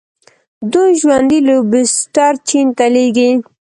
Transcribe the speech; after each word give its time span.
دوی 0.73 0.91
ژوندي 1.01 1.39
لوبسټر 1.47 2.33
چین 2.49 2.67
ته 2.77 2.85
لیږي. 2.93 3.29